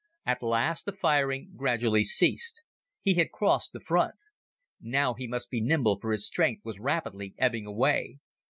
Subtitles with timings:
[0.25, 2.63] At last the firing gradually ceased.
[3.03, 4.15] He had crossed the front.
[4.81, 8.17] Now he must be nimble for his strength was rapidly ebbing away.